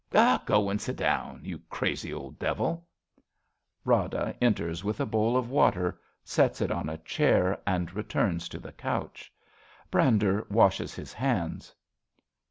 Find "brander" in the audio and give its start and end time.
9.91-10.47